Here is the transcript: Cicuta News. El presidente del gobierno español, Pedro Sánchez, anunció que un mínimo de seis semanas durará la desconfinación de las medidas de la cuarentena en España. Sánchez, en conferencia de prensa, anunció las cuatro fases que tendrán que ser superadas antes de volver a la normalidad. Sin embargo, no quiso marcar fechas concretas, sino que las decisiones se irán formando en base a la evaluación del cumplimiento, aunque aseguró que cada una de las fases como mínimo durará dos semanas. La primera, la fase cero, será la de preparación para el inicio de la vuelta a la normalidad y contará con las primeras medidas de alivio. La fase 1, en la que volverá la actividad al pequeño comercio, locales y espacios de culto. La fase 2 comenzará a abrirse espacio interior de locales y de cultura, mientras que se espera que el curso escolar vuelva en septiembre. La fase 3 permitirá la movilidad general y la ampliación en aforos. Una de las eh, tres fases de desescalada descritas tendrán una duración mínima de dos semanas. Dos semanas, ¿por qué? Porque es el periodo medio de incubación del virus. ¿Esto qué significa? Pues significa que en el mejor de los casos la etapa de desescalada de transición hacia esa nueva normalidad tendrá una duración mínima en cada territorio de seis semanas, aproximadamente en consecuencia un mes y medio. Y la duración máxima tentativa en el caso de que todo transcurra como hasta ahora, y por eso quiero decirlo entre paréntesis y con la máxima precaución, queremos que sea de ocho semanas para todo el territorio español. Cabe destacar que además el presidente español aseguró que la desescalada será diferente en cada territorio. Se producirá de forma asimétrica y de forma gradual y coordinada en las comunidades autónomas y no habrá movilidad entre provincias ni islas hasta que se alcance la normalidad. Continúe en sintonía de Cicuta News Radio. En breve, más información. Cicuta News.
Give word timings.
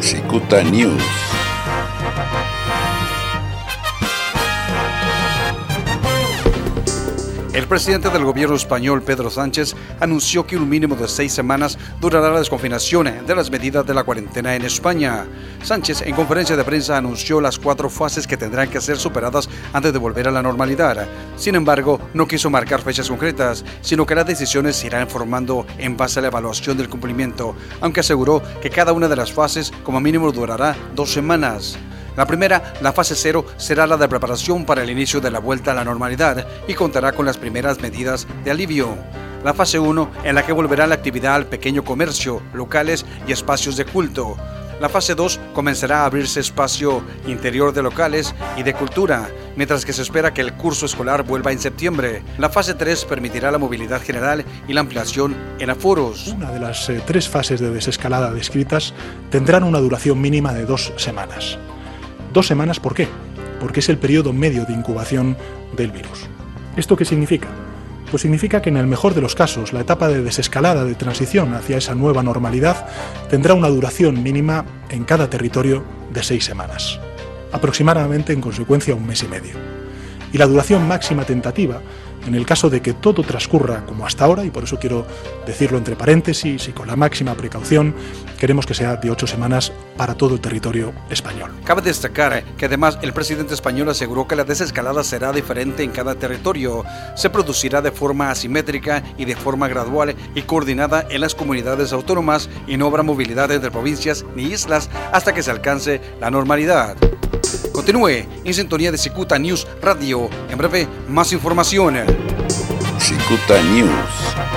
Cicuta 0.00 0.62
News. 0.62 1.37
El 7.54 7.66
presidente 7.66 8.10
del 8.10 8.24
gobierno 8.24 8.56
español, 8.56 9.02
Pedro 9.02 9.30
Sánchez, 9.30 9.74
anunció 10.00 10.46
que 10.46 10.58
un 10.58 10.68
mínimo 10.68 10.94
de 10.96 11.08
seis 11.08 11.32
semanas 11.32 11.78
durará 11.98 12.30
la 12.30 12.40
desconfinación 12.40 13.26
de 13.26 13.34
las 13.34 13.50
medidas 13.50 13.86
de 13.86 13.94
la 13.94 14.04
cuarentena 14.04 14.54
en 14.54 14.66
España. 14.66 15.24
Sánchez, 15.62 16.02
en 16.02 16.14
conferencia 16.14 16.56
de 16.56 16.64
prensa, 16.64 16.98
anunció 16.98 17.40
las 17.40 17.58
cuatro 17.58 17.88
fases 17.88 18.26
que 18.26 18.36
tendrán 18.36 18.68
que 18.68 18.82
ser 18.82 18.98
superadas 18.98 19.48
antes 19.72 19.94
de 19.94 19.98
volver 19.98 20.28
a 20.28 20.30
la 20.30 20.42
normalidad. 20.42 21.08
Sin 21.36 21.54
embargo, 21.54 21.98
no 22.12 22.28
quiso 22.28 22.50
marcar 22.50 22.82
fechas 22.82 23.08
concretas, 23.08 23.64
sino 23.80 24.04
que 24.04 24.14
las 24.14 24.26
decisiones 24.26 24.76
se 24.76 24.88
irán 24.88 25.08
formando 25.08 25.66
en 25.78 25.96
base 25.96 26.18
a 26.18 26.22
la 26.22 26.28
evaluación 26.28 26.76
del 26.76 26.90
cumplimiento, 26.90 27.56
aunque 27.80 28.00
aseguró 28.00 28.42
que 28.60 28.68
cada 28.68 28.92
una 28.92 29.08
de 29.08 29.16
las 29.16 29.32
fases 29.32 29.72
como 29.84 30.00
mínimo 30.00 30.30
durará 30.32 30.76
dos 30.94 31.12
semanas. 31.12 31.78
La 32.18 32.26
primera, 32.26 32.74
la 32.80 32.92
fase 32.92 33.14
cero, 33.14 33.46
será 33.58 33.86
la 33.86 33.96
de 33.96 34.08
preparación 34.08 34.64
para 34.64 34.82
el 34.82 34.90
inicio 34.90 35.20
de 35.20 35.30
la 35.30 35.38
vuelta 35.38 35.70
a 35.70 35.74
la 35.74 35.84
normalidad 35.84 36.48
y 36.66 36.74
contará 36.74 37.12
con 37.12 37.24
las 37.24 37.36
primeras 37.36 37.80
medidas 37.80 38.26
de 38.42 38.50
alivio. 38.50 38.98
La 39.44 39.54
fase 39.54 39.78
1, 39.78 40.10
en 40.24 40.34
la 40.34 40.44
que 40.44 40.50
volverá 40.50 40.88
la 40.88 40.96
actividad 40.96 41.36
al 41.36 41.46
pequeño 41.46 41.84
comercio, 41.84 42.42
locales 42.54 43.06
y 43.28 43.30
espacios 43.30 43.76
de 43.76 43.84
culto. 43.84 44.36
La 44.80 44.88
fase 44.88 45.14
2 45.14 45.38
comenzará 45.54 46.00
a 46.00 46.06
abrirse 46.06 46.40
espacio 46.40 47.04
interior 47.28 47.72
de 47.72 47.84
locales 47.84 48.34
y 48.56 48.64
de 48.64 48.74
cultura, 48.74 49.28
mientras 49.54 49.84
que 49.84 49.92
se 49.92 50.02
espera 50.02 50.34
que 50.34 50.40
el 50.40 50.54
curso 50.54 50.86
escolar 50.86 51.22
vuelva 51.22 51.52
en 51.52 51.60
septiembre. 51.60 52.24
La 52.36 52.50
fase 52.50 52.74
3 52.74 53.04
permitirá 53.04 53.52
la 53.52 53.58
movilidad 53.58 54.02
general 54.02 54.44
y 54.66 54.72
la 54.72 54.80
ampliación 54.80 55.36
en 55.60 55.70
aforos. 55.70 56.26
Una 56.26 56.50
de 56.50 56.58
las 56.58 56.88
eh, 56.88 57.00
tres 57.06 57.28
fases 57.28 57.60
de 57.60 57.70
desescalada 57.70 58.32
descritas 58.32 58.92
tendrán 59.30 59.62
una 59.62 59.78
duración 59.78 60.20
mínima 60.20 60.52
de 60.52 60.64
dos 60.64 60.92
semanas. 60.96 61.60
Dos 62.32 62.46
semanas, 62.46 62.80
¿por 62.80 62.94
qué? 62.94 63.08
Porque 63.60 63.80
es 63.80 63.88
el 63.88 63.98
periodo 63.98 64.32
medio 64.32 64.64
de 64.64 64.72
incubación 64.72 65.36
del 65.76 65.90
virus. 65.90 66.26
¿Esto 66.76 66.96
qué 66.96 67.04
significa? 67.04 67.48
Pues 68.10 68.22
significa 68.22 68.62
que 68.62 68.70
en 68.70 68.76
el 68.76 68.86
mejor 68.86 69.14
de 69.14 69.20
los 69.20 69.34
casos 69.34 69.72
la 69.72 69.80
etapa 69.80 70.08
de 70.08 70.22
desescalada 70.22 70.84
de 70.84 70.94
transición 70.94 71.54
hacia 71.54 71.76
esa 71.76 71.94
nueva 71.94 72.22
normalidad 72.22 72.88
tendrá 73.28 73.54
una 73.54 73.68
duración 73.68 74.22
mínima 74.22 74.64
en 74.88 75.04
cada 75.04 75.28
territorio 75.28 75.84
de 76.12 76.22
seis 76.22 76.44
semanas, 76.44 77.00
aproximadamente 77.52 78.32
en 78.32 78.40
consecuencia 78.40 78.94
un 78.94 79.06
mes 79.06 79.22
y 79.22 79.28
medio. 79.28 79.54
Y 80.32 80.38
la 80.38 80.46
duración 80.46 80.86
máxima 80.86 81.24
tentativa 81.24 81.80
en 82.26 82.34
el 82.34 82.44
caso 82.44 82.68
de 82.68 82.82
que 82.82 82.92
todo 82.92 83.22
transcurra 83.22 83.84
como 83.86 84.06
hasta 84.06 84.24
ahora, 84.24 84.44
y 84.44 84.50
por 84.50 84.64
eso 84.64 84.78
quiero 84.78 85.06
decirlo 85.46 85.78
entre 85.78 85.96
paréntesis 85.96 86.68
y 86.68 86.72
con 86.72 86.86
la 86.86 86.96
máxima 86.96 87.34
precaución, 87.34 87.94
queremos 88.38 88.66
que 88.66 88.74
sea 88.74 88.96
de 88.96 89.10
ocho 89.10 89.26
semanas 89.26 89.72
para 89.96 90.14
todo 90.14 90.34
el 90.34 90.40
territorio 90.40 90.92
español. 91.08 91.52
Cabe 91.64 91.82
destacar 91.82 92.44
que 92.58 92.66
además 92.66 92.98
el 93.02 93.12
presidente 93.12 93.54
español 93.54 93.88
aseguró 93.88 94.28
que 94.28 94.36
la 94.36 94.44
desescalada 94.44 95.04
será 95.04 95.32
diferente 95.32 95.82
en 95.82 95.90
cada 95.90 96.16
territorio. 96.16 96.84
Se 97.14 97.30
producirá 97.30 97.80
de 97.80 97.92
forma 97.92 98.30
asimétrica 98.30 99.02
y 99.16 99.24
de 99.24 99.36
forma 99.36 99.68
gradual 99.68 100.14
y 100.34 100.42
coordinada 100.42 101.06
en 101.08 101.22
las 101.22 101.34
comunidades 101.34 101.92
autónomas 101.92 102.50
y 102.66 102.76
no 102.76 102.86
habrá 102.86 103.02
movilidad 103.02 103.50
entre 103.50 103.70
provincias 103.70 104.24
ni 104.36 104.44
islas 104.44 104.90
hasta 105.12 105.32
que 105.32 105.42
se 105.42 105.50
alcance 105.50 106.00
la 106.20 106.30
normalidad. 106.30 106.96
Continúe 107.78 108.26
en 108.44 108.54
sintonía 108.54 108.90
de 108.90 108.98
Cicuta 108.98 109.38
News 109.38 109.64
Radio. 109.80 110.28
En 110.50 110.58
breve, 110.58 110.88
más 111.06 111.32
información. 111.32 111.94
Cicuta 112.98 113.62
News. 113.62 114.47